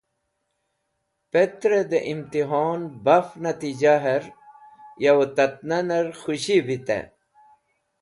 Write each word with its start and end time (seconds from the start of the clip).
Petre 1.31 1.77
de 1.91 1.99
Imtihon 2.13 2.81
baf 3.05 3.27
natijaher 3.43 4.23
yowey 5.03 5.29
tatner 5.35 6.05
Khushi 6.21 6.57
Vitey 6.67 7.03